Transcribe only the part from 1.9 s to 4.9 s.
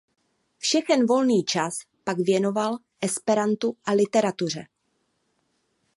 pak věnoval esperantu a literatuře.